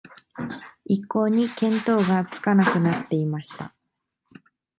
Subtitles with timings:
[0.83, 3.71] 一向に見当がつかなくなっていました